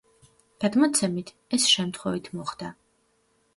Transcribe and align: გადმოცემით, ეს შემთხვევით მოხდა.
გადმოცემით, 0.63 1.29
ეს 1.59 1.69
შემთხვევით 1.75 2.33
მოხდა. 2.39 2.75